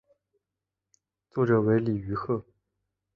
[1.29, 2.43] 作者为李愚赫。